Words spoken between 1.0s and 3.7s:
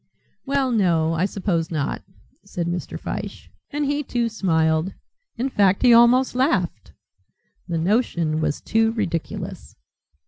I suppose not," said Mr. Fyshe,